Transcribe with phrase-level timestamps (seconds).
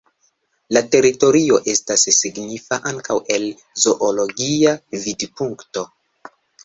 [0.75, 3.45] La teritorio estas signifa ankaŭ el
[3.85, 5.85] zoologia vidpunkto.